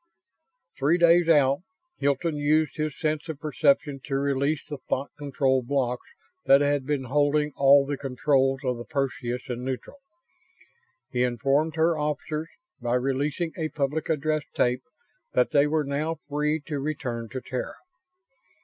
[0.75, 1.59] Three days out,
[1.97, 6.07] Hilton used his sense of perception to release the thought controlled blocks
[6.45, 9.99] that had been holding all the controls of the Perseus in neutral.
[11.11, 12.49] He informed her officers
[12.81, 14.81] by releasing a public address tape
[15.33, 17.75] that they were now free to return to Terra.